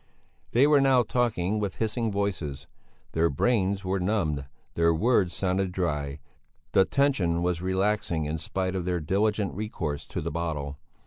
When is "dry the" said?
5.71-6.85